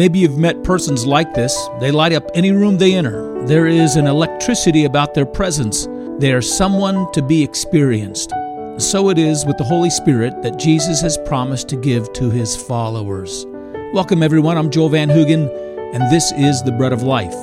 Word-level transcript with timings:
Maybe 0.00 0.20
you've 0.20 0.38
met 0.38 0.64
persons 0.64 1.04
like 1.04 1.34
this. 1.34 1.68
They 1.78 1.90
light 1.90 2.14
up 2.14 2.30
any 2.32 2.52
room 2.52 2.78
they 2.78 2.94
enter. 2.94 3.44
There 3.44 3.66
is 3.66 3.96
an 3.96 4.06
electricity 4.06 4.86
about 4.86 5.12
their 5.12 5.26
presence. 5.26 5.86
They 6.18 6.32
are 6.32 6.40
someone 6.40 7.12
to 7.12 7.20
be 7.20 7.42
experienced. 7.42 8.30
So 8.78 9.10
it 9.10 9.18
is 9.18 9.44
with 9.44 9.58
the 9.58 9.64
Holy 9.64 9.90
Spirit 9.90 10.40
that 10.40 10.58
Jesus 10.58 11.02
has 11.02 11.18
promised 11.26 11.68
to 11.68 11.76
give 11.76 12.10
to 12.14 12.30
his 12.30 12.56
followers. 12.56 13.44
Welcome, 13.92 14.22
everyone. 14.22 14.56
I'm 14.56 14.70
Joel 14.70 14.88
Van 14.88 15.10
Hoogen, 15.10 15.50
and 15.94 16.10
this 16.10 16.32
is 16.32 16.62
the 16.62 16.72
Bread 16.72 16.94
of 16.94 17.02
Life. 17.02 17.36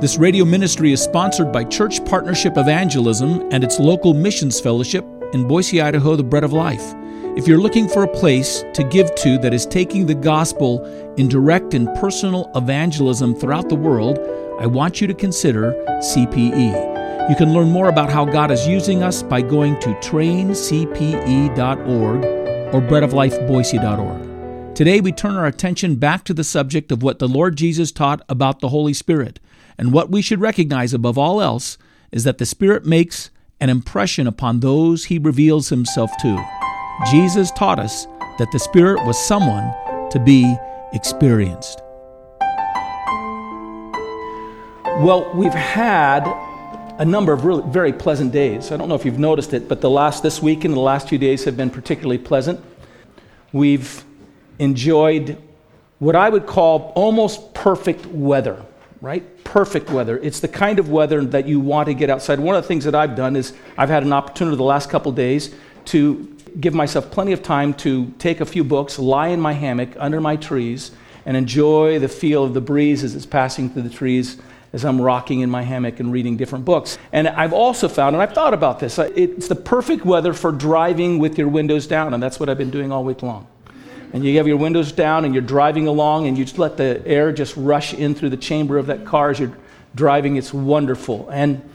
This 0.00 0.16
radio 0.16 0.44
ministry 0.44 0.92
is 0.92 1.02
sponsored 1.02 1.50
by 1.50 1.64
Church 1.64 2.04
Partnership 2.04 2.56
Evangelism 2.56 3.48
and 3.50 3.64
its 3.64 3.80
local 3.80 4.14
missions 4.14 4.60
fellowship 4.60 5.04
in 5.32 5.48
Boise, 5.48 5.80
Idaho, 5.80 6.14
the 6.14 6.22
Bread 6.22 6.44
of 6.44 6.52
Life. 6.52 6.94
If 7.36 7.48
you're 7.48 7.58
looking 7.58 7.88
for 7.88 8.04
a 8.04 8.08
place 8.08 8.62
to 8.74 8.84
give 8.84 9.12
to 9.16 9.38
that 9.38 9.52
is 9.52 9.66
taking 9.66 10.06
the 10.06 10.14
gospel 10.14 10.84
in 11.16 11.28
direct 11.28 11.74
and 11.74 11.92
personal 11.96 12.48
evangelism 12.54 13.34
throughout 13.34 13.68
the 13.68 13.74
world, 13.74 14.20
I 14.60 14.66
want 14.66 15.00
you 15.00 15.08
to 15.08 15.14
consider 15.14 15.72
CPE. 15.88 17.28
You 17.28 17.34
can 17.34 17.52
learn 17.52 17.72
more 17.72 17.88
about 17.88 18.08
how 18.08 18.24
God 18.24 18.52
is 18.52 18.68
using 18.68 19.02
us 19.02 19.24
by 19.24 19.42
going 19.42 19.80
to 19.80 19.88
traincpe.org 19.94 22.24
or 22.72 22.80
breadoflifeboise.org. 22.80 24.76
Today, 24.76 25.00
we 25.00 25.10
turn 25.10 25.34
our 25.34 25.46
attention 25.46 25.96
back 25.96 26.22
to 26.24 26.34
the 26.34 26.44
subject 26.44 26.92
of 26.92 27.02
what 27.02 27.18
the 27.18 27.26
Lord 27.26 27.56
Jesus 27.56 27.90
taught 27.90 28.22
about 28.28 28.60
the 28.60 28.68
Holy 28.68 28.94
Spirit. 28.94 29.40
And 29.76 29.92
what 29.92 30.08
we 30.08 30.22
should 30.22 30.40
recognize 30.40 30.94
above 30.94 31.18
all 31.18 31.42
else 31.42 31.78
is 32.12 32.22
that 32.22 32.38
the 32.38 32.46
Spirit 32.46 32.86
makes 32.86 33.30
an 33.60 33.70
impression 33.70 34.28
upon 34.28 34.60
those 34.60 35.06
he 35.06 35.18
reveals 35.18 35.70
himself 35.70 36.12
to. 36.22 36.63
Jesus 37.10 37.50
taught 37.50 37.78
us 37.78 38.06
that 38.38 38.50
the 38.52 38.58
Spirit 38.58 39.04
was 39.04 39.18
someone 39.18 39.74
to 40.10 40.20
be 40.24 40.56
experienced. 40.92 41.80
Well, 45.00 45.28
we've 45.34 45.52
had 45.52 46.24
a 46.98 47.04
number 47.04 47.32
of 47.32 47.44
really 47.44 47.64
very 47.66 47.92
pleasant 47.92 48.30
days. 48.30 48.70
I 48.70 48.76
don't 48.76 48.88
know 48.88 48.94
if 48.94 49.04
you've 49.04 49.18
noticed 49.18 49.52
it, 49.52 49.68
but 49.68 49.80
the 49.80 49.90
last 49.90 50.22
this 50.22 50.40
week 50.40 50.64
and 50.64 50.72
the 50.72 50.80
last 50.80 51.08
few 51.08 51.18
days 51.18 51.44
have 51.44 51.56
been 51.56 51.68
particularly 51.68 52.18
pleasant. 52.18 52.60
We've 53.52 54.04
enjoyed 54.60 55.36
what 55.98 56.14
I 56.14 56.28
would 56.28 56.46
call 56.46 56.92
almost 56.94 57.54
perfect 57.54 58.06
weather, 58.06 58.64
right? 59.00 59.42
Perfect 59.42 59.90
weather. 59.90 60.18
It's 60.18 60.38
the 60.38 60.48
kind 60.48 60.78
of 60.78 60.90
weather 60.90 61.24
that 61.24 61.48
you 61.48 61.58
want 61.58 61.86
to 61.86 61.94
get 61.94 62.08
outside. 62.08 62.38
One 62.38 62.54
of 62.54 62.62
the 62.62 62.68
things 62.68 62.84
that 62.84 62.94
I've 62.94 63.16
done 63.16 63.34
is 63.34 63.52
I've 63.76 63.88
had 63.88 64.04
an 64.04 64.12
opportunity 64.12 64.56
the 64.56 64.62
last 64.62 64.90
couple 64.90 65.10
days 65.10 65.52
to 65.86 66.33
give 66.60 66.74
myself 66.74 67.10
plenty 67.10 67.32
of 67.32 67.42
time 67.42 67.74
to 67.74 68.12
take 68.18 68.40
a 68.40 68.46
few 68.46 68.64
books, 68.64 68.98
lie 68.98 69.28
in 69.28 69.40
my 69.40 69.52
hammock 69.52 69.90
under 69.98 70.20
my 70.20 70.36
trees, 70.36 70.92
and 71.26 71.36
enjoy 71.36 71.98
the 71.98 72.08
feel 72.08 72.44
of 72.44 72.54
the 72.54 72.60
breeze 72.60 73.02
as 73.02 73.14
it's 73.14 73.26
passing 73.26 73.70
through 73.70 73.82
the 73.82 73.90
trees 73.90 74.36
as 74.72 74.84
I'm 74.84 75.00
rocking 75.00 75.40
in 75.40 75.50
my 75.50 75.62
hammock 75.62 76.00
and 76.00 76.10
reading 76.10 76.36
different 76.36 76.64
books. 76.64 76.98
And 77.12 77.28
I've 77.28 77.52
also 77.52 77.88
found, 77.88 78.16
and 78.16 78.22
I've 78.22 78.32
thought 78.32 78.54
about 78.54 78.80
this, 78.80 78.98
it's 78.98 79.46
the 79.46 79.54
perfect 79.54 80.04
weather 80.04 80.32
for 80.32 80.50
driving 80.50 81.20
with 81.20 81.38
your 81.38 81.48
windows 81.48 81.86
down, 81.86 82.12
and 82.12 82.22
that's 82.22 82.40
what 82.40 82.48
I've 82.48 82.58
been 82.58 82.72
doing 82.72 82.90
all 82.90 83.04
week 83.04 83.22
long. 83.22 83.46
And 84.12 84.24
you 84.24 84.36
have 84.36 84.46
your 84.46 84.56
windows 84.56 84.92
down 84.92 85.24
and 85.24 85.34
you're 85.34 85.42
driving 85.42 85.88
along 85.88 86.28
and 86.28 86.38
you 86.38 86.44
just 86.44 86.56
let 86.56 86.76
the 86.76 87.02
air 87.04 87.32
just 87.32 87.56
rush 87.56 87.94
in 87.94 88.14
through 88.14 88.30
the 88.30 88.36
chamber 88.36 88.78
of 88.78 88.86
that 88.86 89.04
car 89.04 89.30
as 89.30 89.40
you're 89.40 89.56
driving. 89.96 90.36
It's 90.36 90.54
wonderful. 90.54 91.28
And 91.30 91.68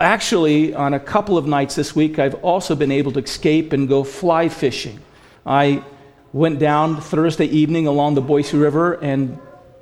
Actually, 0.00 0.74
on 0.74 0.94
a 0.94 0.98
couple 0.98 1.36
of 1.36 1.46
nights 1.46 1.74
this 1.74 1.94
week, 1.94 2.18
I've 2.18 2.36
also 2.36 2.74
been 2.74 2.90
able 2.90 3.12
to 3.12 3.20
escape 3.20 3.74
and 3.74 3.86
go 3.86 4.02
fly 4.02 4.48
fishing. 4.48 4.98
I 5.44 5.84
went 6.32 6.58
down 6.58 7.02
Thursday 7.02 7.44
evening 7.44 7.86
along 7.86 8.14
the 8.14 8.22
Boise 8.22 8.56
River 8.56 8.94
and 8.94 9.38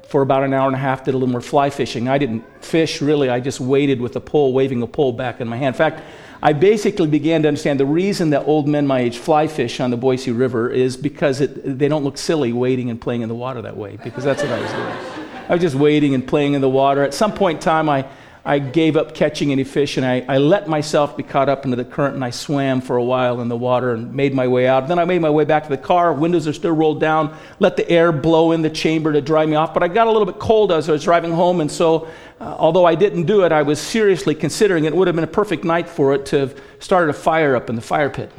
for 0.08 0.22
about 0.22 0.42
an 0.42 0.52
hour 0.52 0.66
and 0.66 0.74
a 0.74 0.78
half 0.78 1.04
did 1.04 1.14
a 1.14 1.18
little 1.18 1.30
more 1.30 1.40
fly 1.40 1.70
fishing. 1.70 2.08
I 2.08 2.18
didn't 2.18 2.42
fish 2.64 3.00
really, 3.00 3.28
I 3.28 3.38
just 3.38 3.60
waited 3.60 4.00
with 4.00 4.16
a 4.16 4.20
pole, 4.20 4.52
waving 4.52 4.82
a 4.82 4.88
pole 4.88 5.12
back 5.12 5.40
in 5.40 5.46
my 5.46 5.56
hand. 5.56 5.74
In 5.74 5.78
fact, 5.78 6.02
I 6.42 6.52
basically 6.52 7.06
began 7.06 7.42
to 7.42 7.48
understand 7.48 7.78
the 7.78 7.86
reason 7.86 8.30
that 8.30 8.44
old 8.46 8.66
men 8.66 8.88
my 8.88 9.00
age 9.00 9.18
fly 9.18 9.46
fish 9.46 9.78
on 9.78 9.90
the 9.90 9.96
Boise 9.96 10.32
River 10.32 10.68
is 10.68 10.96
because 10.96 11.40
it, 11.40 11.78
they 11.78 11.86
don't 11.86 12.02
look 12.02 12.18
silly 12.18 12.52
waiting 12.52 12.90
and 12.90 13.00
playing 13.00 13.22
in 13.22 13.28
the 13.28 13.36
water 13.36 13.62
that 13.62 13.76
way, 13.76 13.98
because 14.02 14.24
that's 14.24 14.42
what 14.42 14.50
I 14.50 14.60
was 14.60 14.72
doing. 14.72 15.26
I 15.48 15.52
was 15.52 15.60
just 15.60 15.76
waiting 15.76 16.14
and 16.14 16.26
playing 16.26 16.54
in 16.54 16.60
the 16.60 16.68
water. 16.68 17.04
At 17.04 17.14
some 17.14 17.32
point 17.32 17.58
in 17.58 17.62
time, 17.62 17.88
I 17.88 18.08
I 18.44 18.58
gave 18.58 18.96
up 18.96 19.14
catching 19.14 19.52
any 19.52 19.64
fish 19.64 19.96
and 19.96 20.06
I, 20.06 20.24
I 20.28 20.38
let 20.38 20.68
myself 20.68 21.16
be 21.16 21.22
caught 21.22 21.48
up 21.48 21.64
into 21.64 21.76
the 21.76 21.84
current 21.84 22.14
and 22.14 22.24
I 22.24 22.30
swam 22.30 22.80
for 22.80 22.96
a 22.96 23.04
while 23.04 23.40
in 23.40 23.48
the 23.48 23.56
water 23.56 23.92
and 23.92 24.14
made 24.14 24.32
my 24.32 24.48
way 24.48 24.66
out. 24.66 24.88
Then 24.88 24.98
I 24.98 25.04
made 25.04 25.20
my 25.20 25.30
way 25.30 25.44
back 25.44 25.64
to 25.64 25.68
the 25.68 25.76
car. 25.76 26.12
Windows 26.12 26.46
are 26.48 26.52
still 26.52 26.74
rolled 26.74 27.00
down. 27.00 27.36
Let 27.58 27.76
the 27.76 27.88
air 27.90 28.12
blow 28.12 28.52
in 28.52 28.62
the 28.62 28.70
chamber 28.70 29.12
to 29.12 29.20
dry 29.20 29.44
me 29.44 29.56
off. 29.56 29.74
But 29.74 29.82
I 29.82 29.88
got 29.88 30.06
a 30.06 30.10
little 30.10 30.26
bit 30.26 30.38
cold 30.38 30.72
as 30.72 30.88
I 30.88 30.92
was 30.92 31.04
driving 31.04 31.32
home. 31.32 31.60
And 31.60 31.70
so, 31.70 32.08
uh, 32.40 32.56
although 32.58 32.84
I 32.84 32.94
didn't 32.94 33.24
do 33.24 33.44
it, 33.44 33.52
I 33.52 33.62
was 33.62 33.80
seriously 33.80 34.34
considering 34.34 34.84
it. 34.84 34.88
it 34.88 34.96
would 34.96 35.08
have 35.08 35.16
been 35.16 35.24
a 35.24 35.26
perfect 35.26 35.64
night 35.64 35.88
for 35.88 36.14
it 36.14 36.24
to 36.26 36.38
have 36.38 36.62
started 36.78 37.10
a 37.10 37.18
fire 37.18 37.54
up 37.56 37.68
in 37.68 37.76
the 37.76 37.82
fire 37.82 38.10
pit 38.10 38.32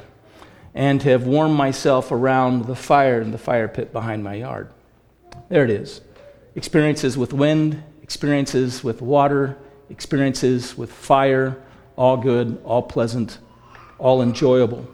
and 0.73 1.01
to 1.01 1.09
have 1.09 1.27
warmed 1.27 1.55
myself 1.55 2.11
around 2.11 2.65
the 2.65 2.75
fire 2.75 3.21
in 3.21 3.31
the 3.31 3.37
fire 3.37 3.67
pit 3.67 3.91
behind 3.91 4.23
my 4.23 4.35
yard. 4.35 4.71
There 5.49 5.63
it 5.63 5.69
is. 5.69 6.01
Experiences 6.55 7.17
with 7.17 7.33
wind, 7.33 7.83
experiences 8.01 8.83
with 8.83 9.01
water 9.01 9.57
experiences 9.89 10.77
with 10.77 10.91
fire, 10.91 11.57
all 11.95 12.17
good, 12.17 12.61
all 12.63 12.81
pleasant, 12.81 13.39
all 13.97 14.21
enjoyable. 14.21 14.87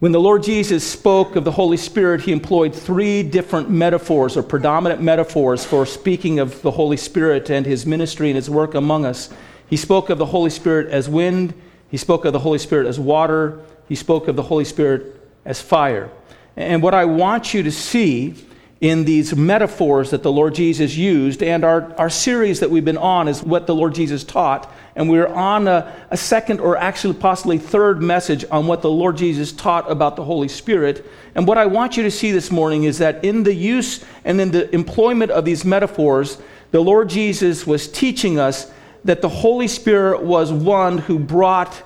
When 0.00 0.12
the 0.12 0.20
Lord 0.20 0.44
Jesus 0.44 0.88
spoke 0.88 1.34
of 1.34 1.42
the 1.42 1.50
Holy 1.50 1.76
Spirit, 1.76 2.20
he 2.20 2.30
employed 2.30 2.72
three 2.72 3.24
different 3.24 3.68
metaphors 3.68 4.36
or 4.36 4.44
predominant 4.44 5.02
metaphors 5.02 5.64
for 5.64 5.84
speaking 5.84 6.38
of 6.38 6.62
the 6.62 6.70
Holy 6.70 6.96
Spirit 6.96 7.50
and 7.50 7.66
his 7.66 7.84
ministry 7.84 8.28
and 8.28 8.36
his 8.36 8.48
work 8.48 8.74
among 8.74 9.04
us. 9.04 9.28
He 9.68 9.76
spoke 9.76 10.08
of 10.08 10.18
the 10.18 10.26
Holy 10.26 10.50
Spirit 10.50 10.88
as 10.92 11.08
wind, 11.08 11.52
he 11.90 11.96
spoke 11.96 12.24
of 12.24 12.32
the 12.32 12.38
Holy 12.38 12.58
Spirit 12.58 12.86
as 12.86 13.00
water, 13.00 13.60
he 13.88 13.96
spoke 13.96 14.28
of 14.28 14.36
the 14.36 14.42
Holy 14.42 14.64
Spirit 14.64 15.20
as 15.44 15.60
fire. 15.60 16.10
And 16.56 16.80
what 16.80 16.94
I 16.94 17.04
want 17.04 17.52
you 17.52 17.64
to 17.64 17.72
see 17.72 18.34
in 18.80 19.04
these 19.04 19.34
metaphors 19.34 20.10
that 20.10 20.22
the 20.22 20.30
Lord 20.30 20.54
Jesus 20.54 20.96
used. 20.96 21.42
And 21.42 21.64
our, 21.64 21.92
our 21.98 22.10
series 22.10 22.60
that 22.60 22.70
we've 22.70 22.84
been 22.84 22.96
on 22.96 23.26
is 23.26 23.42
what 23.42 23.66
the 23.66 23.74
Lord 23.74 23.94
Jesus 23.94 24.22
taught. 24.22 24.72
And 24.94 25.10
we're 25.10 25.26
on 25.26 25.66
a, 25.66 25.92
a 26.10 26.16
second 26.16 26.60
or 26.60 26.76
actually 26.76 27.14
possibly 27.14 27.58
third 27.58 28.00
message 28.00 28.44
on 28.50 28.68
what 28.68 28.82
the 28.82 28.90
Lord 28.90 29.16
Jesus 29.16 29.50
taught 29.50 29.90
about 29.90 30.14
the 30.14 30.24
Holy 30.24 30.46
Spirit. 30.46 31.04
And 31.34 31.46
what 31.46 31.58
I 31.58 31.66
want 31.66 31.96
you 31.96 32.04
to 32.04 32.10
see 32.10 32.30
this 32.30 32.52
morning 32.52 32.84
is 32.84 32.98
that 32.98 33.24
in 33.24 33.42
the 33.42 33.54
use 33.54 34.04
and 34.24 34.40
in 34.40 34.52
the 34.52 34.72
employment 34.72 35.32
of 35.32 35.44
these 35.44 35.64
metaphors, 35.64 36.38
the 36.70 36.80
Lord 36.80 37.08
Jesus 37.08 37.66
was 37.66 37.90
teaching 37.90 38.38
us 38.38 38.70
that 39.04 39.22
the 39.22 39.28
Holy 39.28 39.68
Spirit 39.68 40.22
was 40.22 40.52
one 40.52 40.98
who 40.98 41.18
brought 41.18 41.82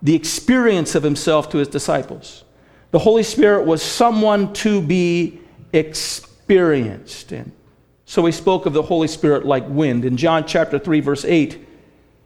the 0.00 0.14
experience 0.16 0.96
of 0.96 1.04
himself 1.04 1.50
to 1.50 1.58
his 1.58 1.68
disciples. 1.68 2.42
The 2.90 2.98
Holy 2.98 3.22
Spirit 3.22 3.64
was 3.64 3.80
someone 3.80 4.52
to 4.54 4.82
be 4.82 5.40
experienced 5.72 6.31
experienced. 6.52 7.32
And 7.32 7.52
so 8.04 8.26
he 8.26 8.32
spoke 8.32 8.66
of 8.66 8.74
the 8.74 8.82
Holy 8.82 9.08
Spirit 9.08 9.46
like 9.46 9.66
wind. 9.68 10.04
In 10.04 10.18
John 10.18 10.46
chapter 10.46 10.78
3, 10.78 11.00
verse 11.00 11.24
8, 11.24 11.66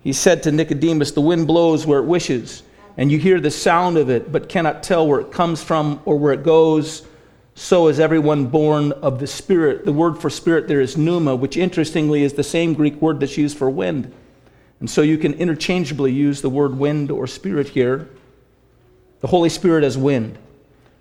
he 0.03 0.13
said 0.13 0.43
to 0.43 0.53
Nicodemus, 0.53 1.13
The 1.13 1.21
wind 1.21 1.47
blows 1.47 1.87
where 1.87 2.01
it 2.01 2.07
wishes, 2.07 2.65
and 2.97 3.13
you 3.13 3.19
hear 3.19 3.39
the 3.39 3.53
sound 3.53 3.97
of 3.97 4.11
it, 4.11 4.33
but 4.33 4.49
cannot 4.49 4.83
tell 4.83 5.07
where 5.07 5.21
it 5.21 5.31
comes 5.31 5.63
from 5.63 6.01
or 6.05 6.19
where 6.19 6.33
it 6.33 6.43
goes. 6.43 7.07
So 7.55 7.87
is 7.87 8.01
everyone 8.01 8.47
born 8.47 8.93
of 8.93 9.21
the 9.21 9.29
Spirit. 9.29 9.85
The 9.85 9.93
word 9.93 10.21
for 10.21 10.29
spirit 10.29 10.67
there 10.67 10.81
is 10.81 10.97
pneuma, 10.97 11.37
which 11.37 11.57
interestingly 11.57 12.25
is 12.25 12.33
the 12.33 12.43
same 12.43 12.75
Greek 12.75 13.01
word 13.01 13.21
that's 13.21 13.39
used 13.39 13.57
for 13.57 13.71
wind. 13.71 14.13
And 14.81 14.91
so 14.91 15.03
you 15.03 15.19
can 15.19 15.35
interchangeably 15.35 16.13
use 16.13 16.43
the 16.43 16.51
word 16.51 16.77
wind 16.77 17.11
or 17.13 17.27
spirit 17.29 17.69
here. 17.69 18.09
The 19.21 19.29
Holy 19.29 19.49
Spirit 19.49 19.85
as 19.85 19.97
wind. 19.97 20.37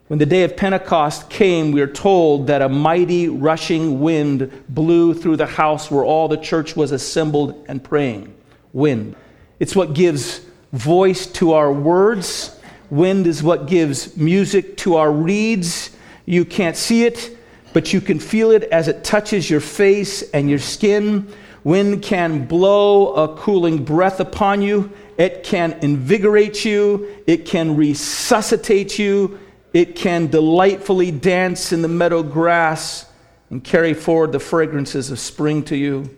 When 0.08 0.20
the 0.20 0.26
day 0.28 0.44
of 0.44 0.56
Pentecost 0.56 1.32
came, 1.32 1.72
we 1.72 1.82
are 1.82 1.88
told 1.88 2.46
that 2.46 2.62
a 2.62 2.70
mighty 2.70 3.28
rushing 3.28 4.02
wind 4.02 4.52
blew 4.70 5.16
through 5.16 5.38
the 5.38 5.48
house 5.48 5.90
where 5.90 6.04
all 6.04 6.28
the 6.28 6.38
church 6.38 6.76
was 6.76 6.92
assembled 6.92 7.66
and 7.68 7.84
praying. 7.84 8.32
Wind. 8.72 9.16
It's 9.60 9.76
what 9.76 9.96
gives 9.96 10.42
voice 10.74 11.26
to 11.26 11.54
our 11.54 11.74
words. 11.74 12.56
Wind 12.92 13.26
is 13.26 13.42
what 13.42 13.66
gives 13.66 14.16
music 14.16 14.78
to 14.78 14.98
our 14.98 15.12
reeds. 15.12 15.90
You 16.28 16.46
can't 16.46 16.78
see 16.78 17.06
it, 17.06 17.36
but 17.74 17.92
you 17.92 18.00
can 18.00 18.20
feel 18.20 18.52
it 18.52 18.66
as 18.66 18.88
it 18.88 19.04
touches 19.04 19.50
your 19.50 19.60
face 19.60 20.22
and 20.34 20.48
your 20.48 20.60
skin. 20.60 21.28
Wind 21.64 22.04
can 22.04 22.46
blow 22.46 23.12
a 23.16 23.36
cooling 23.38 23.84
breath 23.84 24.20
upon 24.20 24.62
you. 24.62 24.92
It 25.18 25.44
can 25.44 25.74
invigorate 25.82 26.64
you. 26.64 27.24
It 27.26 27.48
can 27.48 27.76
resuscitate 27.76 29.00
you. 29.00 29.40
It 29.76 29.98
can 29.98 30.28
delightfully 30.28 31.12
dance 31.12 31.74
in 31.74 31.82
the 31.82 31.90
meadow 31.90 32.24
grass 32.24 33.08
and 33.50 33.62
carry 33.62 33.94
forward 33.94 34.32
the 34.32 34.40
fragrances 34.40 35.12
of 35.12 35.20
spring 35.20 35.64
to 35.64 35.76
you. 35.76 36.16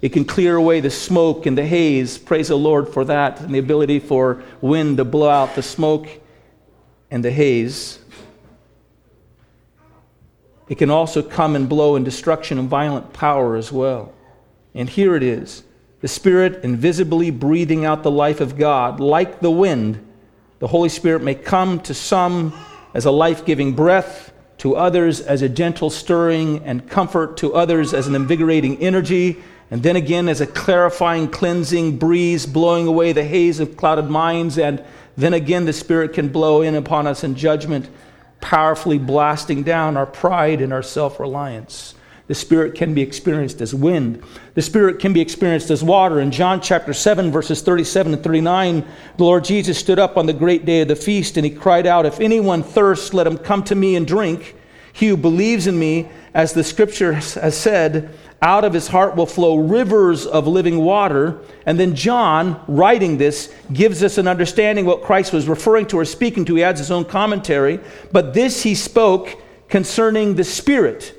It 0.00 0.10
can 0.10 0.24
clear 0.24 0.54
away 0.54 0.78
the 0.78 0.90
smoke 0.90 1.44
and 1.44 1.58
the 1.58 1.66
haze. 1.66 2.18
Praise 2.18 2.46
the 2.46 2.56
Lord 2.56 2.88
for 2.88 3.04
that 3.06 3.40
and 3.40 3.52
the 3.52 3.58
ability 3.58 3.98
for 3.98 4.44
wind 4.60 4.98
to 4.98 5.04
blow 5.04 5.28
out 5.28 5.56
the 5.56 5.62
smoke 5.62 6.06
and 7.10 7.24
the 7.24 7.32
haze. 7.32 7.98
it 10.68 10.78
can 10.78 10.88
also 10.88 11.20
come 11.20 11.56
and 11.56 11.68
blow 11.68 11.96
in 11.96 12.04
destruction 12.04 12.60
and 12.60 12.68
violent 12.68 13.12
power 13.12 13.56
as 13.56 13.72
well. 13.72 14.12
And 14.72 14.88
here 14.88 15.16
it 15.16 15.24
is 15.24 15.64
the 16.00 16.06
Spirit 16.06 16.62
invisibly 16.62 17.32
breathing 17.32 17.84
out 17.84 18.04
the 18.04 18.10
life 18.12 18.40
of 18.40 18.56
God, 18.56 19.00
like 19.00 19.40
the 19.40 19.50
wind. 19.50 20.06
The 20.60 20.68
Holy 20.68 20.88
Spirit 20.88 21.24
may 21.24 21.34
come 21.34 21.80
to 21.80 21.92
some 21.92 22.52
as 22.94 23.04
a 23.04 23.10
life 23.10 23.44
giving 23.44 23.74
breath, 23.74 24.32
to 24.58 24.76
others 24.76 25.20
as 25.22 25.40
a 25.40 25.48
gentle 25.48 25.88
stirring 25.88 26.62
and 26.64 26.86
comfort, 26.88 27.38
to 27.38 27.54
others 27.54 27.94
as 27.94 28.06
an 28.06 28.14
invigorating 28.14 28.76
energy, 28.78 29.38
and 29.70 29.82
then 29.82 29.96
again 29.96 30.28
as 30.28 30.42
a 30.42 30.46
clarifying, 30.46 31.28
cleansing 31.28 31.96
breeze 31.96 32.44
blowing 32.44 32.86
away 32.86 33.12
the 33.12 33.24
haze 33.24 33.58
of 33.58 33.76
clouded 33.76 34.10
minds, 34.10 34.58
and 34.58 34.84
then 35.16 35.32
again 35.32 35.64
the 35.64 35.72
Spirit 35.72 36.12
can 36.12 36.28
blow 36.28 36.60
in 36.60 36.74
upon 36.74 37.06
us 37.06 37.24
in 37.24 37.36
judgment, 37.36 37.88
powerfully 38.42 38.98
blasting 38.98 39.62
down 39.62 39.96
our 39.96 40.06
pride 40.06 40.60
and 40.60 40.72
our 40.72 40.82
self 40.82 41.18
reliance. 41.18 41.94
The 42.30 42.36
Spirit 42.36 42.76
can 42.76 42.94
be 42.94 43.02
experienced 43.02 43.60
as 43.60 43.74
wind. 43.74 44.22
The 44.54 44.62
Spirit 44.62 45.00
can 45.00 45.12
be 45.12 45.20
experienced 45.20 45.68
as 45.68 45.82
water. 45.82 46.20
In 46.20 46.30
John 46.30 46.60
chapter 46.60 46.94
7, 46.94 47.32
verses 47.32 47.60
37 47.60 48.14
and 48.14 48.22
39, 48.22 48.86
the 49.16 49.24
Lord 49.24 49.42
Jesus 49.42 49.76
stood 49.76 49.98
up 49.98 50.16
on 50.16 50.26
the 50.26 50.32
great 50.32 50.64
day 50.64 50.82
of 50.82 50.86
the 50.86 50.94
feast 50.94 51.36
and 51.36 51.44
he 51.44 51.50
cried 51.50 51.88
out, 51.88 52.06
If 52.06 52.20
anyone 52.20 52.62
thirsts, 52.62 53.12
let 53.12 53.26
him 53.26 53.36
come 53.36 53.64
to 53.64 53.74
me 53.74 53.96
and 53.96 54.06
drink. 54.06 54.54
He 54.92 55.08
who 55.08 55.16
believes 55.16 55.66
in 55.66 55.76
me, 55.76 56.08
as 56.32 56.52
the 56.52 56.62
scripture 56.62 57.14
has 57.14 57.58
said, 57.58 58.16
out 58.40 58.64
of 58.64 58.74
his 58.74 58.86
heart 58.86 59.16
will 59.16 59.26
flow 59.26 59.56
rivers 59.56 60.24
of 60.24 60.46
living 60.46 60.78
water. 60.78 61.40
And 61.66 61.80
then 61.80 61.96
John, 61.96 62.62
writing 62.68 63.18
this, 63.18 63.52
gives 63.72 64.04
us 64.04 64.18
an 64.18 64.28
understanding 64.28 64.86
what 64.86 65.02
Christ 65.02 65.32
was 65.32 65.48
referring 65.48 65.86
to 65.86 65.98
or 65.98 66.04
speaking 66.04 66.44
to. 66.44 66.54
He 66.54 66.62
adds 66.62 66.78
his 66.78 66.92
own 66.92 67.06
commentary. 67.06 67.80
But 68.12 68.34
this 68.34 68.62
he 68.62 68.76
spoke 68.76 69.36
concerning 69.68 70.36
the 70.36 70.44
Spirit 70.44 71.16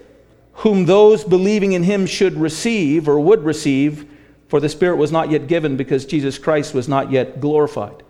whom 0.54 0.86
those 0.86 1.24
believing 1.24 1.74
in 1.74 1.84
him 1.84 2.06
should 2.06 2.38
receive 2.38 3.08
or 3.08 3.20
would 3.20 3.44
receive, 3.44 4.06
for 4.48 4.60
the 4.60 4.70
Spirit 4.70 4.98
was 4.98 5.12
not 5.12 5.32
yet 5.32 5.48
given 5.48 5.78
because 5.78 6.06
Jesus 6.06 6.38
Christ 6.38 6.74
was 6.74 6.88
not 6.88 7.12
yet 7.12 7.40
glorified. 7.40 8.04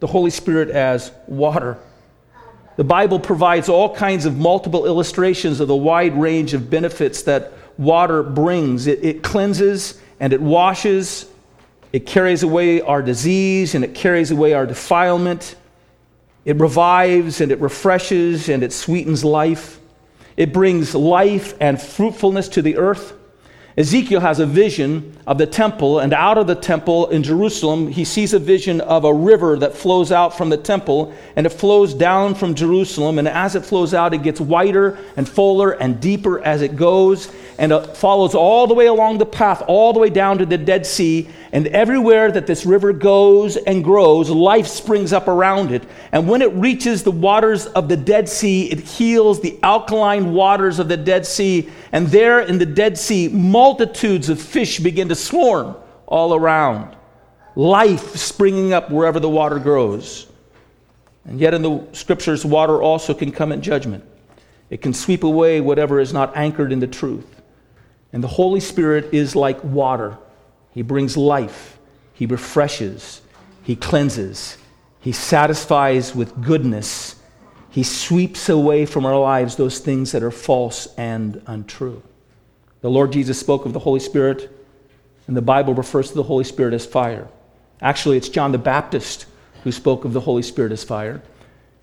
The 0.00 0.06
Holy 0.06 0.30
Spirit 0.30 0.70
as 0.70 1.12
water. 1.26 1.78
The 2.76 2.84
Bible 2.84 3.20
provides 3.20 3.68
all 3.68 3.94
kinds 3.94 4.24
of 4.24 4.38
multiple 4.38 4.86
illustrations 4.86 5.60
of 5.60 5.68
the 5.68 5.76
wide 5.76 6.16
range 6.16 6.54
of 6.54 6.70
benefits 6.70 7.22
that 7.22 7.52
water 7.76 8.22
brings. 8.22 8.86
It, 8.86 9.04
it 9.04 9.22
cleanses 9.22 10.00
and 10.18 10.32
it 10.32 10.40
washes, 10.40 11.26
it 11.92 12.06
carries 12.06 12.42
away 12.42 12.80
our 12.80 13.02
disease 13.02 13.74
and 13.74 13.84
it 13.84 13.94
carries 13.94 14.30
away 14.30 14.54
our 14.54 14.66
defilement. 14.66 15.56
It 16.44 16.56
revives 16.56 17.40
and 17.40 17.52
it 17.52 17.60
refreshes 17.60 18.48
and 18.48 18.62
it 18.62 18.72
sweetens 18.72 19.24
life. 19.24 19.78
It 20.36 20.52
brings 20.52 20.94
life 20.94 21.54
and 21.60 21.80
fruitfulness 21.80 22.48
to 22.50 22.62
the 22.62 22.76
earth. 22.76 23.14
Ezekiel 23.76 24.20
has 24.20 24.38
a 24.38 24.44
vision 24.44 25.16
of 25.26 25.38
the 25.38 25.46
temple, 25.46 26.00
and 26.00 26.12
out 26.12 26.36
of 26.36 26.46
the 26.46 26.54
temple 26.54 27.08
in 27.08 27.22
Jerusalem, 27.22 27.88
he 27.88 28.04
sees 28.04 28.34
a 28.34 28.38
vision 28.38 28.82
of 28.82 29.04
a 29.04 29.14
river 29.14 29.58
that 29.58 29.74
flows 29.74 30.12
out 30.12 30.36
from 30.36 30.50
the 30.50 30.58
temple, 30.58 31.14
and 31.36 31.46
it 31.46 31.50
flows 31.50 31.94
down 31.94 32.34
from 32.34 32.54
Jerusalem. 32.54 33.18
And 33.18 33.26
as 33.26 33.54
it 33.54 33.64
flows 33.64 33.94
out, 33.94 34.12
it 34.12 34.22
gets 34.22 34.40
wider 34.40 34.98
and 35.16 35.26
fuller 35.26 35.70
and 35.70 36.00
deeper 36.00 36.40
as 36.40 36.60
it 36.60 36.76
goes, 36.76 37.32
and 37.58 37.72
it 37.72 37.96
follows 37.96 38.34
all 38.34 38.66
the 38.66 38.74
way 38.74 38.86
along 38.86 39.18
the 39.18 39.26
path, 39.26 39.62
all 39.66 39.92
the 39.92 40.00
way 40.00 40.10
down 40.10 40.38
to 40.38 40.46
the 40.46 40.58
Dead 40.58 40.84
Sea. 40.84 41.28
And 41.52 41.66
everywhere 41.68 42.32
that 42.32 42.46
this 42.46 42.64
river 42.64 42.92
goes 42.94 43.56
and 43.56 43.84
grows, 43.84 44.30
life 44.30 44.66
springs 44.66 45.12
up 45.12 45.28
around 45.28 45.70
it. 45.70 45.82
And 46.10 46.26
when 46.26 46.40
it 46.40 46.52
reaches 46.54 47.02
the 47.02 47.10
waters 47.10 47.66
of 47.66 47.88
the 47.88 47.96
Dead 47.96 48.28
Sea, 48.28 48.70
it 48.70 48.80
heals 48.80 49.40
the 49.40 49.58
alkaline 49.62 50.32
waters 50.32 50.78
of 50.78 50.88
the 50.88 50.96
Dead 50.96 51.26
Sea. 51.26 51.68
And 51.92 52.08
there 52.08 52.40
in 52.40 52.56
the 52.56 52.66
Dead 52.66 52.96
Sea, 52.96 53.28
multitudes 53.62 54.28
of 54.28 54.42
fish 54.42 54.80
begin 54.80 55.08
to 55.08 55.14
swarm 55.14 55.76
all 56.08 56.34
around. 56.34 56.96
Life 57.54 58.16
springing 58.16 58.72
up 58.72 58.90
wherever 58.90 59.20
the 59.20 59.28
water 59.28 59.60
grows. 59.60 60.26
And 61.24 61.38
yet, 61.38 61.54
in 61.54 61.62
the 61.62 61.86
scriptures, 61.92 62.44
water 62.44 62.82
also 62.82 63.14
can 63.14 63.30
come 63.30 63.52
in 63.52 63.62
judgment. 63.62 64.04
It 64.68 64.82
can 64.82 64.92
sweep 64.92 65.22
away 65.22 65.60
whatever 65.60 66.00
is 66.00 66.12
not 66.12 66.36
anchored 66.36 66.72
in 66.72 66.80
the 66.80 66.88
truth. 66.88 67.40
And 68.12 68.20
the 68.20 68.34
Holy 68.40 68.58
Spirit 68.58 69.14
is 69.14 69.36
like 69.36 69.62
water. 69.62 70.18
He 70.72 70.82
brings 70.82 71.16
life, 71.16 71.78
He 72.14 72.26
refreshes, 72.26 73.22
He 73.62 73.76
cleanses, 73.76 74.58
He 74.98 75.12
satisfies 75.12 76.16
with 76.16 76.42
goodness. 76.42 77.14
He 77.70 77.84
sweeps 77.84 78.48
away 78.48 78.86
from 78.86 79.06
our 79.06 79.20
lives 79.20 79.54
those 79.54 79.78
things 79.78 80.10
that 80.10 80.24
are 80.24 80.32
false 80.32 80.88
and 80.96 81.40
untrue. 81.46 82.02
The 82.82 82.90
Lord 82.90 83.12
Jesus 83.12 83.38
spoke 83.38 83.64
of 83.64 83.72
the 83.72 83.78
Holy 83.78 84.00
Spirit, 84.00 84.50
and 85.28 85.36
the 85.36 85.42
Bible 85.42 85.72
refers 85.72 86.08
to 86.08 86.14
the 86.14 86.24
Holy 86.24 86.42
Spirit 86.42 86.74
as 86.74 86.84
fire. 86.84 87.28
Actually, 87.80 88.16
it's 88.16 88.28
John 88.28 88.50
the 88.50 88.58
Baptist 88.58 89.26
who 89.62 89.70
spoke 89.70 90.04
of 90.04 90.12
the 90.12 90.20
Holy 90.20 90.42
Spirit 90.42 90.72
as 90.72 90.82
fire. 90.82 91.22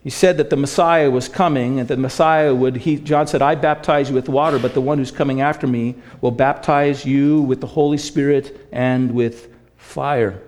He 0.03 0.09
said 0.09 0.37
that 0.37 0.49
the 0.49 0.57
Messiah 0.57 1.09
was 1.09 1.29
coming, 1.29 1.79
and 1.79 1.87
the 1.87 1.95
Messiah 1.95 2.53
would, 2.53 2.75
he, 2.75 2.97
John 2.97 3.27
said, 3.27 3.41
I 3.41 3.55
baptize 3.55 4.09
you 4.09 4.15
with 4.15 4.27
water, 4.27 4.59
but 4.59 4.73
the 4.73 4.81
one 4.81 4.97
who's 4.97 5.11
coming 5.11 5.39
after 5.39 5.67
me 5.67 5.95
will 6.19 6.31
baptize 6.31 7.05
you 7.05 7.41
with 7.43 7.61
the 7.61 7.67
Holy 7.67 7.97
Spirit 7.97 8.67
and 8.73 9.11
with 9.13 9.53
fire. 9.77 10.41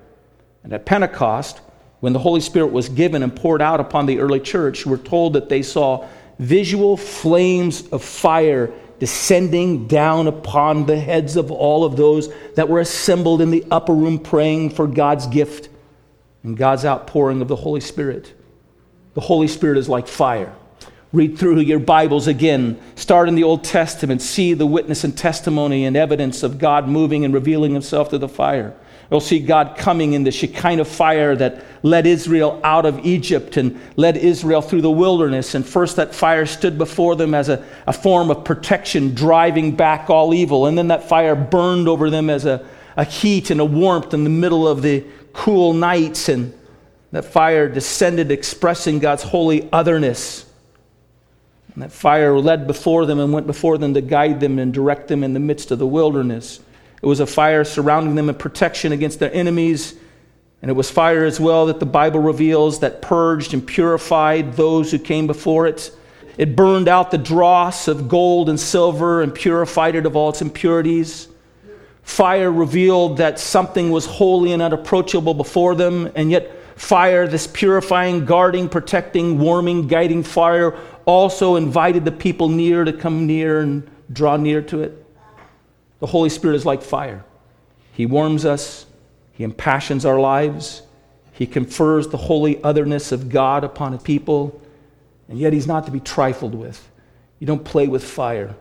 And 0.63 0.73
at 0.73 0.85
Pentecost, 0.85 1.61
when 2.01 2.11
the 2.11 2.19
Holy 2.19 2.41
Spirit 2.41 2.73
was 2.73 2.89
given 2.89 3.23
and 3.23 3.33
poured 3.33 3.61
out 3.61 3.79
upon 3.79 4.05
the 4.05 4.19
early 4.19 4.41
church, 4.41 4.85
we're 4.85 4.97
told 4.97 5.31
that 5.33 5.47
they 5.47 5.63
saw 5.63 6.07
visual 6.39 6.97
flames 6.97 7.87
of 7.89 8.03
fire 8.03 8.73
descending 9.01 9.87
down 9.87 10.27
upon 10.27 10.85
the 10.85 10.99
heads 10.99 11.35
of 11.35 11.49
all 11.49 11.83
of 11.83 11.97
those 11.97 12.31
that 12.53 12.69
were 12.69 12.79
assembled 12.79 13.41
in 13.41 13.49
the 13.49 13.65
upper 13.71 13.95
room 13.95 14.19
praying 14.19 14.69
for 14.69 14.85
God's 14.85 15.25
gift 15.25 15.69
and 16.43 16.55
God's 16.55 16.85
outpouring 16.85 17.41
of 17.41 17.47
the 17.47 17.55
Holy 17.55 17.81
Spirit. 17.81 18.31
The 19.15 19.21
Holy 19.21 19.47
Spirit 19.47 19.79
is 19.79 19.89
like 19.89 20.07
fire. 20.07 20.53
Read 21.11 21.35
through 21.39 21.61
your 21.61 21.79
Bibles 21.79 22.27
again. 22.27 22.79
Start 22.93 23.27
in 23.27 23.33
the 23.33 23.43
Old 23.43 23.63
Testament. 23.63 24.21
See 24.21 24.53
the 24.53 24.67
witness 24.67 25.03
and 25.03 25.17
testimony 25.17 25.85
and 25.85 25.97
evidence 25.97 26.43
of 26.43 26.59
God 26.59 26.87
moving 26.87 27.25
and 27.25 27.33
revealing 27.33 27.73
himself 27.73 28.11
through 28.11 28.19
the 28.19 28.29
fire. 28.29 28.75
You'll 29.11 29.19
see 29.19 29.39
God 29.39 29.75
coming 29.77 30.13
in 30.13 30.23
the 30.23 30.31
Shekinah 30.31 30.85
fire 30.85 31.35
that 31.35 31.65
led 31.83 32.07
Israel 32.07 32.61
out 32.63 32.85
of 32.85 33.05
Egypt 33.05 33.57
and 33.57 33.77
led 33.97 34.15
Israel 34.15 34.61
through 34.61 34.83
the 34.83 34.91
wilderness. 34.91 35.53
And 35.53 35.65
first, 35.65 35.97
that 35.97 36.15
fire 36.15 36.45
stood 36.45 36.77
before 36.77 37.17
them 37.17 37.33
as 37.33 37.49
a, 37.49 37.65
a 37.85 37.91
form 37.91 38.31
of 38.31 38.45
protection, 38.45 39.13
driving 39.13 39.75
back 39.75 40.09
all 40.09 40.33
evil. 40.33 40.65
And 40.65 40.77
then 40.77 40.87
that 40.87 41.09
fire 41.09 41.35
burned 41.35 41.89
over 41.89 42.09
them 42.09 42.29
as 42.29 42.45
a, 42.45 42.65
a 42.95 43.03
heat 43.03 43.49
and 43.49 43.59
a 43.59 43.65
warmth 43.65 44.13
in 44.13 44.23
the 44.23 44.29
middle 44.29 44.65
of 44.65 44.81
the 44.81 45.03
cool 45.33 45.73
nights. 45.73 46.29
And 46.29 46.57
that 47.11 47.25
fire 47.25 47.67
descended, 47.67 48.31
expressing 48.31 48.99
God's 48.99 49.23
holy 49.23 49.67
otherness. 49.73 50.45
And 51.73 51.83
that 51.83 51.91
fire 51.91 52.39
led 52.39 52.65
before 52.65 53.05
them 53.05 53.19
and 53.19 53.33
went 53.33 53.45
before 53.45 53.77
them 53.77 53.93
to 53.93 54.01
guide 54.01 54.39
them 54.39 54.57
and 54.57 54.73
direct 54.73 55.09
them 55.09 55.21
in 55.21 55.33
the 55.33 55.39
midst 55.41 55.69
of 55.71 55.79
the 55.79 55.87
wilderness. 55.87 56.61
It 57.01 57.05
was 57.05 57.19
a 57.19 57.25
fire 57.25 57.63
surrounding 57.63 58.15
them 58.15 58.29
in 58.29 58.35
protection 58.35 58.91
against 58.91 59.19
their 59.19 59.33
enemies. 59.33 59.95
And 60.61 60.69
it 60.69 60.75
was 60.75 60.91
fire 60.91 61.25
as 61.25 61.39
well 61.39 61.65
that 61.65 61.79
the 61.79 61.85
Bible 61.87 62.19
reveals 62.19 62.79
that 62.81 63.01
purged 63.01 63.53
and 63.53 63.65
purified 63.65 64.53
those 64.53 64.91
who 64.91 64.99
came 64.99 65.25
before 65.25 65.65
it. 65.65 65.91
It 66.37 66.55
burned 66.55 66.87
out 66.87 67.11
the 67.11 67.17
dross 67.17 67.87
of 67.87 68.07
gold 68.07 68.49
and 68.49 68.59
silver 68.59 69.21
and 69.21 69.33
purified 69.33 69.95
it 69.95 70.05
of 70.05 70.15
all 70.15 70.29
its 70.29 70.41
impurities. 70.41 71.27
Fire 72.03 72.51
revealed 72.51 73.17
that 73.17 73.39
something 73.39 73.89
was 73.91 74.05
holy 74.05 74.53
and 74.53 74.61
unapproachable 74.61 75.33
before 75.33 75.75
them, 75.75 76.11
and 76.15 76.31
yet 76.31 76.51
fire, 76.75 77.27
this 77.27 77.47
purifying, 77.47 78.25
guarding, 78.25 78.69
protecting, 78.69 79.39
warming, 79.39 79.87
guiding 79.87 80.23
fire, 80.23 80.75
also 81.05 81.55
invited 81.55 82.05
the 82.05 82.11
people 82.11 82.49
near 82.49 82.83
to 82.83 82.93
come 82.93 83.27
near 83.27 83.61
and 83.61 83.89
draw 84.11 84.37
near 84.37 84.61
to 84.61 84.81
it. 84.81 85.00
The 86.01 86.07
Holy 86.07 86.29
Spirit 86.29 86.55
is 86.55 86.65
like 86.65 86.81
fire. 86.81 87.23
He 87.93 88.05
warms 88.05 88.43
us, 88.43 88.85
He 89.31 89.45
impassions 89.45 90.05
our 90.05 90.19
lives, 90.19 90.81
He 91.31 91.47
confers 91.47 92.09
the 92.09 92.17
holy 92.17 92.61
otherness 92.63 93.13
of 93.13 93.29
God 93.29 93.63
upon 93.63 93.93
a 93.93 93.97
people, 93.97 94.61
and 95.29 95.39
yet 95.39 95.53
He's 95.53 95.67
not 95.67 95.85
to 95.85 95.91
be 95.91 96.01
trifled 96.01 96.55
with. 96.55 96.89
You 97.39 97.47
don't 97.47 97.63
play 97.63 97.87
with 97.87 98.03
fire. 98.03 98.55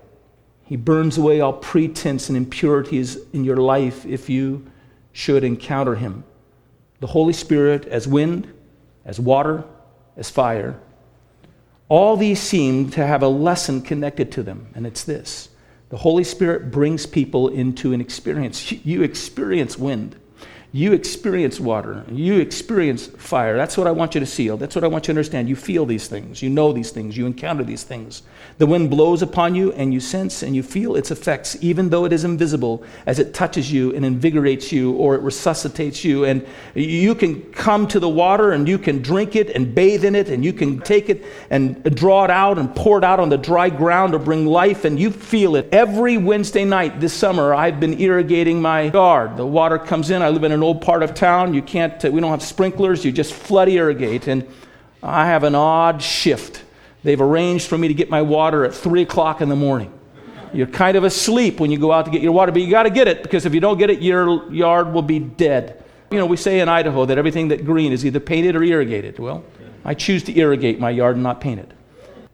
He 0.65 0.77
burns 0.77 1.19
away 1.19 1.41
all 1.41 1.55
pretense 1.55 2.29
and 2.29 2.37
impurities 2.37 3.19
in 3.33 3.43
your 3.43 3.57
life 3.57 4.07
if 4.07 4.31
you 4.31 4.71
should 5.13 5.43
encounter 5.43 5.97
Him 5.97 6.23
the 7.01 7.07
Holy 7.07 7.33
Spirit 7.33 7.87
as 7.87 8.07
wind, 8.07 8.53
as 9.07 9.19
water, 9.19 9.65
as 10.19 10.29
fire. 10.29 10.79
All 11.89 12.17
these 12.17 12.39
seem 12.39 12.91
to 12.91 13.07
have 13.07 13.23
a 13.23 13.29
lesson 13.29 13.81
connected 13.81 14.31
to 14.33 14.43
them, 14.43 14.69
and 14.75 14.87
it's 14.87 15.03
this 15.03 15.49
the 15.91 15.99
Holy 15.99 16.25
Spirit 16.25 16.71
brings 16.71 17.05
people 17.05 17.49
into 17.49 17.93
an 17.93 18.01
experience. 18.01 18.73
You 18.73 19.03
experience 19.03 19.77
wind, 19.77 20.17
You 20.73 20.93
experience 20.93 21.59
water. 21.59 22.05
You 22.13 22.39
experience 22.39 23.09
fire. 23.09 23.57
That's 23.57 23.77
what 23.77 23.89
I 23.89 23.91
want 23.91 24.15
you 24.15 24.21
to 24.21 24.27
see. 24.27 24.49
That's 24.51 24.77
what 24.77 24.85
I 24.85 24.87
want 24.87 25.05
you 25.05 25.07
to 25.15 25.19
understand. 25.19 25.49
You 25.49 25.57
feel 25.57 25.85
these 25.85 26.07
things. 26.07 26.43
You 26.43 26.49
know 26.49 26.73
these 26.73 26.93
things. 26.93 27.17
You 27.17 27.27
encounter 27.27 27.65
these 27.65 27.83
things. 27.83 28.23
The 28.59 28.67
wind 28.67 28.89
blows 28.89 29.21
upon 29.21 29.57
you, 29.57 29.73
and 29.73 29.93
you 29.93 29.99
sense 29.99 30.45
and 30.45 30.55
you 30.55 30.63
feel 30.63 30.95
its 30.95 31.11
effects, 31.11 31.57
even 31.61 31.89
though 31.89 32.05
it 32.05 32.13
is 32.13 32.23
invisible, 32.23 32.85
as 33.07 33.19
it 33.19 33.35
touches 33.35 33.73
you 33.73 33.93
and 33.97 34.05
invigorates 34.05 34.71
you 34.71 34.93
or 34.93 35.17
it 35.17 35.23
resuscitates 35.23 36.05
you. 36.05 36.25
And 36.25 36.47
you 36.75 37.17
can 37.17 37.43
come 37.51 37.89
to 37.89 37.99
the 37.99 38.09
water 38.09 38.53
and 38.53 38.69
you 38.69 38.79
can 38.79 39.03
drink 39.03 39.35
it 39.35 39.51
and 39.51 39.75
bathe 39.75 40.05
in 40.05 40.15
it, 40.15 40.29
and 40.29 40.45
you 40.45 40.53
can 40.53 40.79
take 40.79 41.09
it 41.09 41.25
and 41.51 41.83
draw 41.97 42.25
it 42.25 42.31
out 42.31 42.59
and 42.59 42.73
pour 42.77 42.99
it 42.99 43.05
out 43.05 43.19
on 43.19 43.29
the 43.29 43.39
dry 43.39 43.71
ground 43.71 44.13
to 44.13 44.21
bring 44.21 44.47
life, 44.47 44.85
and 44.85 45.01
you 45.01 45.11
feel 45.11 45.57
it. 45.57 45.69
Every 45.73 46.17
Wednesday 46.17 46.65
night 46.65 47.01
this 47.01 47.13
summer, 47.13 47.53
I've 47.53 47.81
been 47.81 48.01
irrigating 48.01 48.63
my 48.63 48.83
yard. 48.83 49.37
The 49.37 49.45
water 49.45 49.77
comes 49.77 50.11
in. 50.11 50.23
I 50.23 50.29
live 50.29 50.45
in 50.45 50.53
an 50.53 50.60
old 50.63 50.83
part 50.83 51.03
of 51.03 51.15
town. 51.15 51.55
You 51.55 51.63
can't, 51.63 52.05
uh, 52.05 52.11
we 52.11 52.21
don't 52.21 52.31
have 52.31 52.43
sprinklers. 52.43 53.05
You 53.05 53.13
just 53.13 53.33
flood 53.33 53.69
irrigate. 53.69 54.27
And 54.27 54.47
I 55.03 55.27
have 55.27 55.45
an 55.45 55.55
odd 55.55 56.03
shift. 56.03 56.63
They've 57.03 57.21
arranged 57.21 57.67
for 57.67 57.79
me 57.79 57.89
to 57.89 57.95
get 57.95 58.11
my 58.11 58.23
water 58.23 58.65
at 58.65 58.75
3 58.75 59.03
o'clock 59.03 59.41
in 59.41 59.49
the 59.49 59.57
morning. 59.57 59.93
You're 60.53 60.67
kind 60.67 60.97
of 60.97 61.05
asleep 61.05 61.61
when 61.61 61.71
you 61.71 61.79
go 61.79 61.93
out 61.93 62.05
to 62.07 62.11
get 62.11 62.23
your 62.23 62.33
water, 62.33 62.53
but 62.53 62.61
you 62.63 62.71
got 62.71 62.83
to 62.83 62.91
get 62.91 63.09
it 63.09 63.23
because 63.23 63.47
if 63.47 63.55
you 63.55 63.61
don't 63.61 63.79
get 63.79 63.89
it, 63.89 64.03
your 64.03 64.53
yard 64.53 64.93
will 64.93 65.03
be 65.03 65.19
dead. 65.19 65.83
You 66.11 66.19
know, 66.19 66.27
we 66.27 66.37
say 66.37 66.59
in 66.59 66.69
Idaho 66.69 67.07
that 67.07 67.19
everything 67.19 67.49
that 67.49 67.65
green 67.65 67.93
is 67.93 68.05
either 68.05 68.19
painted 68.19 68.57
or 68.57 68.63
irrigated. 68.63 69.19
Well, 69.19 69.45
I 69.85 69.95
choose 69.95 70.25
to 70.25 70.37
irrigate 70.37 70.81
my 70.81 70.91
yard 70.91 71.15
and 71.15 71.23
not 71.23 71.41
paint 71.41 71.61
it. 71.61 71.71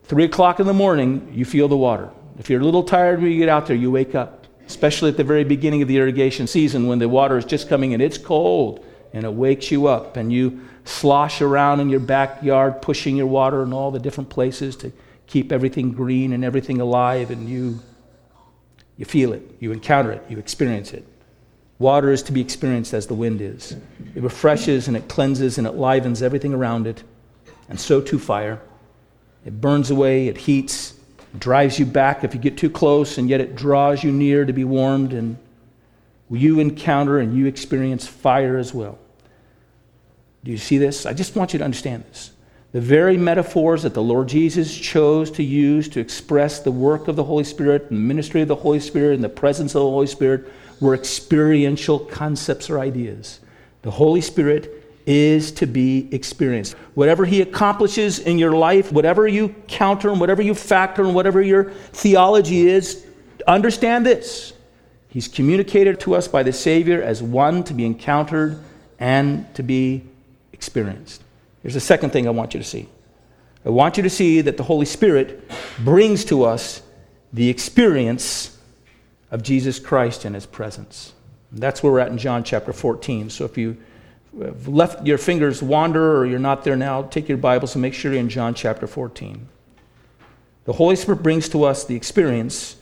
3 0.05 0.25
o'clock 0.25 0.61
in 0.61 0.67
the 0.67 0.73
morning, 0.73 1.31
you 1.33 1.45
feel 1.45 1.69
the 1.69 1.77
water. 1.77 2.11
If 2.39 2.49
you're 2.49 2.61
a 2.61 2.65
little 2.65 2.85
tired 2.85 3.21
when 3.21 3.31
you 3.31 3.39
get 3.39 3.49
out 3.49 3.67
there, 3.67 3.77
you 3.77 3.91
wake 3.91 4.15
up 4.15 4.46
especially 4.67 5.11
at 5.11 5.17
the 5.17 5.25
very 5.25 5.45
beginning 5.45 5.83
of 5.83 5.89
the 5.89 5.97
irrigation 5.97 6.47
season 6.47 6.87
when 6.87 6.99
the 6.99 7.09
water 7.09 7.39
is 7.39 7.45
just 7.45 7.69
coming 7.69 7.93
in. 7.93 8.01
It's 8.01 8.19
cold 8.19 8.85
and 9.13 9.25
it 9.25 9.33
wakes 9.33 9.71
you 9.71 9.87
up, 9.87 10.17
and 10.17 10.31
you 10.33 10.61
slosh 10.85 11.41
around 11.41 11.81
in 11.81 11.89
your 11.89 12.01
backyard 12.01 12.83
pushing 12.83 13.17
your 13.17 13.27
water 13.27 13.63
in 13.63 13.73
all 13.73 13.91
the 13.91 13.99
different 13.99 14.29
places 14.29 14.77
to 14.77 14.93
keep 15.27 15.53
everything 15.53 15.93
green 15.93 16.33
and 16.33 16.45
everything 16.45 16.81
alive, 16.81 17.31
and 17.31 17.49
you, 17.49 17.81
you 18.99 19.05
feel 19.05 19.33
it, 19.33 19.43
you 19.59 19.73
encounter 19.73 20.13
it, 20.13 20.23
you 20.29 20.39
experience 20.39 20.93
it. 20.93 21.07
Water 21.79 22.11
is 22.11 22.23
to 22.25 22.33
be 22.33 22.41
experienced 22.41 22.93
as 22.93 23.07
the 23.07 23.15
wind 23.15 23.41
is. 23.41 23.77
It 24.15 24.23
refreshes 24.23 24.89
and 24.89 24.97
it 24.97 25.09
cleanses 25.09 25.59
and 25.59 25.67
it 25.67 25.75
livens 25.75 26.23
everything 26.23 26.53
around 26.53 26.87
it, 26.87 27.03
and 27.69 27.81
so 27.81 28.01
too 28.01 28.19
fire. 28.19 28.61
It 29.47 29.61
burns 29.61 29.91
away, 29.91 30.29
it 30.29 30.37
heats, 30.37 30.96
drives 31.39 31.79
you 31.79 31.87
back 31.87 32.25
if 32.25 32.35
you 32.35 32.41
get 32.41 32.57
too 32.57 32.71
close, 32.71 33.19
and 33.19 33.29
yet 33.29 33.41
it 33.41 33.57
draws 33.57 34.03
you 34.03 34.13
near 34.13 34.45
to 34.45 34.53
be 34.53 34.65
warmed, 34.65 35.13
and 35.13 35.37
you 36.31 36.61
encounter 36.61 37.19
and 37.19 37.37
you 37.37 37.47
experience 37.47 38.07
fire 38.07 38.57
as 38.57 38.75
well. 38.75 38.99
Do 40.45 40.51
you 40.51 40.59
see 40.59 40.79
this? 40.79 41.07
I 41.07 41.13
just 41.13 41.37
want 41.37 41.53
you 41.53 41.59
to 41.59 41.65
understand 41.65 42.05
this. 42.05 42.33
The 42.73 42.81
very 42.81 43.17
metaphors 43.17 43.85
that 43.85 43.95
the 43.95 44.03
Lord 44.03 44.29
Jesus 44.29 44.77
chose 44.77 45.31
to 45.33 45.43
use 45.43 45.89
to 45.89 46.01
express 46.01 46.61
the 46.61 46.73
work 46.73 47.09
of 47.09 47.17
the 47.17 47.25
Holy 47.25 47.45
Spirit, 47.45 47.83
and 47.83 47.99
the 47.99 48.03
ministry 48.03 48.43
of 48.43 48.49
the 48.49 48.57
Holy 48.57 48.81
Spirit, 48.81 49.15
and 49.15 49.25
the 49.25 49.29
presence 49.29 49.75
of 49.75 49.81
the 49.81 49.91
Holy 49.91 50.07
Spirit 50.07 50.53
were 50.81 50.95
experiential 50.95 51.99
concepts 51.99 52.69
or 52.69 52.79
ideas. 52.79 53.41
The 53.83 53.93
Holy 53.93 54.21
Spirit 54.21 54.76
is 55.07 55.53
to 55.53 55.67
be 55.67 56.09
experienced. 56.13 56.75
Whatever 56.95 57.25
He 57.25 57.41
accomplishes 57.41 58.19
in 58.19 58.39
your 58.39 58.53
life, 58.53 58.93
whatever 58.93 59.27
you 59.27 59.55
counter 59.69 60.11
and 60.11 60.21
whatever 60.21 60.43
you 60.43 60.55
factor 60.55 61.05
and 61.05 61.15
whatever 61.15 61.41
your 61.41 61.71
theology 61.71 62.67
is, 62.69 63.07
understand 63.47 64.05
this. 64.05 64.53
He's 65.09 65.29
communicated 65.29 66.01
to 66.01 66.15
us 66.15 66.29
by 66.29 66.43
the 66.43 66.53
Savior 66.53 67.01
as 67.01 67.23
one 67.23 67.65
to 67.65 67.75
be 67.75 67.87
encountered 67.87 68.59
and 68.99 69.53
to 69.55 69.63
be 69.63 70.03
experienced. 70.53 71.23
Here's 71.63 71.75
the 71.75 71.81
second 71.81 72.11
thing 72.11 72.27
I 72.27 72.31
want 72.31 72.53
you 72.53 72.61
to 72.61 72.67
see. 72.67 72.89
I 73.65 73.71
want 73.71 73.97
you 73.97 74.03
to 74.03 74.11
see 74.11 74.41
that 74.43 74.57
the 74.57 74.63
Holy 74.63 74.87
Spirit 74.87 75.51
brings 75.79 76.25
to 76.27 76.45
us 76.45 76.83
the 77.33 77.49
experience 77.49 78.59
of 79.31 79.43
Jesus 79.43 79.79
Christ 79.79 80.25
in 80.25 80.35
His 80.35 80.47
presence. 80.47 81.13
And 81.51 81.61
that's 81.61 81.83
where 81.83 81.93
we're 81.93 82.01
at 82.01 82.11
in 82.11 82.19
John 82.19 82.45
chapter 82.45 82.73
14. 82.73 83.31
So 83.31 83.45
if 83.45 83.57
you 83.57 83.77
left 84.37 85.07
your 85.07 85.19
fingers 85.19 85.63
wander 85.63 86.17
or 86.19 86.27
you're 86.27 86.39
not 86.39 86.65
there 86.65 86.77
now, 86.77 87.03
take 87.03 87.29
your 87.29 87.39
Bibles 87.39 87.75
and 87.75 87.83
make 87.83 87.95
sure 87.95 88.13
you're 88.13 88.21
in 88.21 88.29
John 88.29 88.55
chapter 88.55 88.87
14. 88.87 89.49
The 90.65 90.73
Holy 90.75 90.97
Spirit 90.97 91.23
brings 91.23 91.49
to 91.51 91.65
us 91.65 91.85
the 91.85 91.97
experience 91.97 92.77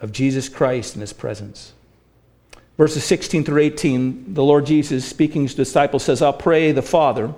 of 0.00 0.12
Jesus 0.12 0.48
Christ 0.48 0.94
in 0.94 1.00
his 1.00 1.12
presence. 1.12 1.72
Verses 2.76 3.04
16 3.04 3.44
through 3.44 3.60
18, 3.60 4.34
the 4.34 4.44
Lord 4.44 4.64
Jesus, 4.66 5.04
speaking 5.04 5.42
to 5.42 5.48
his 5.48 5.54
disciples, 5.54 6.04
says, 6.04 6.22
I'll 6.22 6.32
pray 6.32 6.70
the 6.70 6.80
Father. 6.80 7.34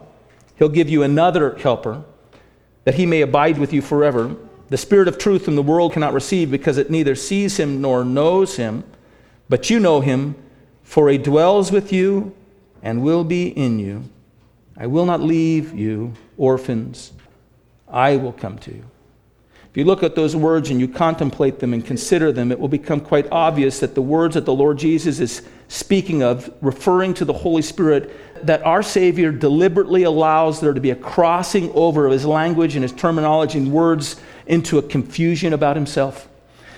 He'll 0.57 0.69
give 0.69 0.91
you 0.91 1.03
another 1.03 1.57
helper, 1.57 2.05
that 2.85 2.97
he 2.97 3.07
may 3.07 3.23
abide 3.23 3.57
with 3.59 3.73
you 3.73 3.81
forever. 3.81 4.37
The 4.69 4.77
Spirit 4.77 5.09
of 5.09 5.17
truth 5.17 5.47
whom 5.47 5.57
the 5.57 5.63
world 5.63 5.95
cannot 5.95 6.13
receive 6.13 6.51
because 6.51 6.77
it 6.77 6.91
neither 6.91 7.15
sees 7.15 7.59
him 7.59 7.81
nor 7.81 8.05
knows 8.05 8.57
him. 8.57 8.85
But 9.49 9.71
you 9.71 9.81
know 9.81 10.03
him, 10.03 10.37
for 10.83 11.09
he 11.09 11.17
dwells 11.17 11.73
with 11.73 11.91
you 11.93 12.35
and 12.83 13.03
will 13.03 13.25
be 13.25 13.49
in 13.49 13.79
you. 13.79 14.05
I 14.77 14.87
will 14.87 15.05
not 15.05 15.21
leave 15.21 15.75
you 15.75 16.15
orphans. 16.37 17.13
I 17.89 18.17
will 18.17 18.33
come 18.33 18.59
to 18.59 18.73
you. 18.73 18.85
If 19.71 19.77
you 19.77 19.85
look 19.85 20.03
at 20.03 20.17
those 20.17 20.35
words 20.35 20.71
and 20.71 20.81
you 20.81 20.89
contemplate 20.89 21.61
them 21.61 21.75
and 21.75 21.85
consider 21.85 22.33
them, 22.33 22.51
it 22.51 22.59
will 22.59 22.69
become 22.69 23.01
quite 23.01 23.29
obvious 23.31 23.79
that 23.81 23.95
the 23.95 24.03
words 24.03 24.35
that 24.35 24.45
the 24.45 24.53
Lord 24.53 24.79
Jesus 24.79 25.21
is 25.21 25.43
speaking 25.69 26.25
of, 26.25 26.53
referring 26.61 27.15
to 27.15 27.25
the 27.25 27.33
Holy 27.33 27.63
Spirit, 27.63 28.11
that 28.45 28.65
our 28.65 28.83
Savior 28.83 29.31
deliberately 29.31 30.03
allows 30.03 30.61
there 30.61 30.73
to 30.73 30.81
be 30.81 30.91
a 30.91 30.97
crossing 30.97 31.71
over 31.73 32.07
of 32.07 32.13
his 32.13 32.27
language 32.27 32.75
and 32.75 32.83
his 32.83 32.91
terminology 32.91 33.59
and 33.59 33.71
words 33.71 34.21
into 34.47 34.79
a 34.79 34.83
confusion 34.83 35.53
about 35.53 35.77
himself. 35.77 36.29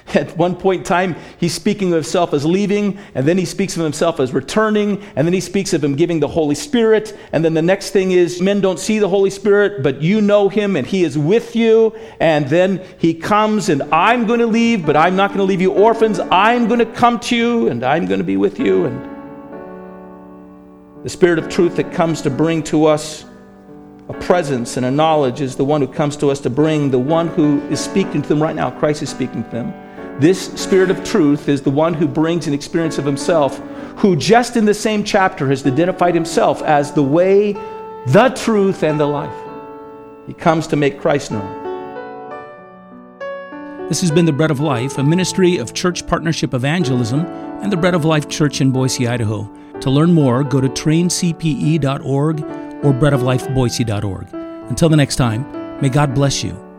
At 0.14 0.36
one 0.36 0.56
point 0.56 0.80
in 0.80 0.84
time, 0.84 1.16
he's 1.38 1.54
speaking 1.54 1.88
of 1.88 1.94
himself 1.94 2.34
as 2.34 2.44
leaving, 2.44 2.98
and 3.14 3.26
then 3.26 3.38
he 3.38 3.44
speaks 3.44 3.76
of 3.76 3.82
himself 3.82 4.20
as 4.20 4.32
returning, 4.32 5.02
and 5.16 5.26
then 5.26 5.32
he 5.32 5.40
speaks 5.40 5.72
of 5.72 5.82
him 5.82 5.94
giving 5.94 6.20
the 6.20 6.28
Holy 6.28 6.54
Spirit. 6.54 7.16
And 7.32 7.44
then 7.44 7.54
the 7.54 7.62
next 7.62 7.90
thing 7.90 8.10
is 8.10 8.40
men 8.40 8.60
don't 8.60 8.78
see 8.78 8.98
the 8.98 9.08
Holy 9.08 9.30
Spirit, 9.30 9.82
but 9.82 10.02
you 10.02 10.20
know 10.20 10.48
him, 10.48 10.76
and 10.76 10.86
he 10.86 11.04
is 11.04 11.16
with 11.16 11.56
you. 11.56 11.96
And 12.20 12.46
then 12.48 12.84
he 12.98 13.14
comes, 13.14 13.68
and 13.68 13.82
I'm 13.84 14.26
going 14.26 14.40
to 14.40 14.46
leave, 14.46 14.84
but 14.84 14.96
I'm 14.96 15.16
not 15.16 15.28
going 15.28 15.38
to 15.38 15.44
leave 15.44 15.60
you 15.60 15.72
orphans. 15.72 16.18
I'm 16.18 16.66
going 16.66 16.80
to 16.80 16.86
come 16.86 17.18
to 17.20 17.36
you, 17.36 17.68
and 17.68 17.84
I'm 17.84 18.06
going 18.06 18.20
to 18.20 18.24
be 18.24 18.36
with 18.36 18.58
you. 18.58 18.86
And 18.86 19.08
the 21.04 21.10
Spirit 21.10 21.38
of 21.38 21.48
truth 21.48 21.76
that 21.76 21.92
comes 21.92 22.22
to 22.22 22.30
bring 22.30 22.62
to 22.64 22.86
us 22.86 23.24
a 24.08 24.14
presence 24.14 24.76
and 24.76 24.84
a 24.84 24.90
knowledge 24.90 25.40
is 25.40 25.56
the 25.56 25.64
one 25.64 25.80
who 25.80 25.86
comes 25.86 26.16
to 26.16 26.30
us 26.30 26.40
to 26.40 26.50
bring 26.50 26.90
the 26.90 26.98
one 26.98 27.28
who 27.28 27.60
is 27.68 27.80
speaking 27.80 28.20
to 28.20 28.28
them 28.28 28.42
right 28.42 28.54
now. 28.54 28.70
Christ 28.70 29.00
is 29.02 29.08
speaking 29.08 29.44
to 29.44 29.50
them 29.50 29.81
this 30.18 30.52
Spirit 30.60 30.90
of 30.90 31.02
truth 31.04 31.48
is 31.48 31.62
the 31.62 31.70
one 31.70 31.94
who 31.94 32.06
brings 32.06 32.46
an 32.46 32.54
experience 32.54 32.98
of 32.98 33.04
himself, 33.04 33.58
who 33.96 34.16
just 34.16 34.56
in 34.56 34.64
the 34.64 34.74
same 34.74 35.04
chapter 35.04 35.48
has 35.48 35.66
identified 35.66 36.14
himself 36.14 36.62
as 36.62 36.92
the 36.92 37.02
way, 37.02 37.52
the 38.06 38.32
truth, 38.36 38.82
and 38.82 39.00
the 39.00 39.06
life. 39.06 39.34
He 40.26 40.34
comes 40.34 40.66
to 40.68 40.76
make 40.76 41.00
Christ 41.00 41.30
known. 41.30 41.60
This 43.88 44.00
has 44.00 44.10
been 44.10 44.24
the 44.24 44.32
Bread 44.32 44.50
of 44.50 44.60
Life, 44.60 44.96
a 44.96 45.02
ministry 45.02 45.58
of 45.58 45.74
Church 45.74 46.06
Partnership 46.06 46.54
Evangelism 46.54 47.26
and 47.62 47.70
the 47.70 47.76
Bread 47.76 47.94
of 47.94 48.04
Life 48.04 48.28
Church 48.28 48.60
in 48.60 48.70
Boise, 48.70 49.06
Idaho. 49.06 49.50
To 49.80 49.90
learn 49.90 50.12
more, 50.12 50.44
go 50.44 50.60
to 50.60 50.68
traincpe.org 50.68 52.40
or 52.40 52.92
breadoflifeboise.org. 52.92 54.34
Until 54.70 54.88
the 54.88 54.96
next 54.96 55.16
time, 55.16 55.80
may 55.80 55.88
God 55.88 56.14
bless 56.14 56.42
you 56.42 56.71